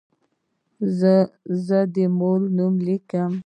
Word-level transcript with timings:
زه 1.67 1.79
د 1.93 1.95
مور 2.17 2.39
نوم 2.57 2.73
لیکم. 2.85 3.31